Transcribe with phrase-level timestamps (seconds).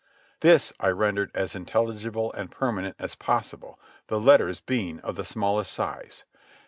[0.39, 5.71] This I rendered as intelligible and permanent as possible, the letters being of the smallest
[5.71, 6.25] size.